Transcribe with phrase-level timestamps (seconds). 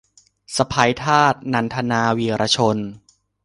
[0.55, 2.77] สะใภ้ทาส- นันทนา วีระชน